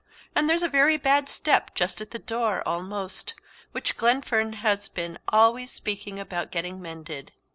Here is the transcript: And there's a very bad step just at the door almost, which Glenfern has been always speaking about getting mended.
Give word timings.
And 0.33 0.49
there's 0.49 0.63
a 0.63 0.67
very 0.67 0.97
bad 0.97 1.29
step 1.29 1.75
just 1.75 2.01
at 2.01 2.09
the 2.09 2.17
door 2.17 2.63
almost, 2.67 3.35
which 3.71 3.97
Glenfern 3.97 4.53
has 4.53 4.89
been 4.89 5.19
always 5.27 5.71
speaking 5.71 6.19
about 6.19 6.49
getting 6.49 6.81
mended. 6.81 7.33